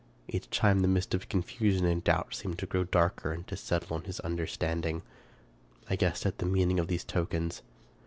Each 0.27 0.49
time 0.49 0.79
the 0.79 0.87
mist 0.87 1.13
of 1.13 1.29
confusion 1.29 1.85
and 1.85 2.03
doubt 2.03 2.33
seemed 2.33 2.57
to 2.57 2.65
grow 2.65 2.85
darker 2.85 3.31
and 3.31 3.45
to 3.45 3.55
settle 3.55 3.95
on 3.97 4.05
his 4.05 4.19
understanding. 4.21 5.03
I 5.91 5.95
guessed 5.95 6.25
at 6.25 6.39
the 6.39 6.45
meaning 6.47 6.79
of 6.79 6.87
these 6.87 7.03
tokens. 7.03 7.61